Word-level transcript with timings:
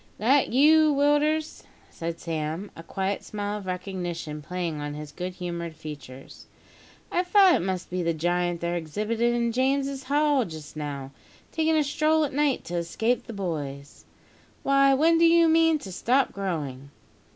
"That 0.17 0.51
you, 0.51 0.91
Willders?" 0.91 1.61
said 1.91 2.19
Sam, 2.19 2.71
a 2.75 2.81
quiet 2.81 3.23
smile 3.23 3.59
of 3.59 3.67
recognition 3.67 4.41
playing 4.41 4.81
on 4.81 4.95
his 4.95 5.11
good 5.11 5.33
humoured 5.33 5.75
features. 5.75 6.47
"I 7.11 7.21
thought 7.21 7.53
it 7.53 7.61
must 7.61 7.91
be 7.91 8.01
the 8.01 8.11
giant 8.15 8.61
they're 8.61 8.73
exhibitin' 8.75 9.27
in 9.27 9.33
Saint 9.33 9.53
James's 9.53 10.03
Hall 10.05 10.43
just 10.43 10.75
now, 10.75 11.11
takin' 11.51 11.75
a 11.75 11.83
stroll 11.83 12.23
at 12.25 12.33
night 12.33 12.63
to 12.63 12.77
escape 12.77 13.27
the 13.27 13.33
boys. 13.33 14.05
Why, 14.63 14.91
when 14.95 15.19
do 15.19 15.25
you 15.27 15.47
mean 15.47 15.77
to 15.77 15.91
stop 15.91 16.31
growing?" 16.31 16.89